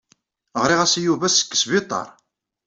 [0.61, 2.07] Ɣriɣ-as-d i Yuba seg wesbiṭar.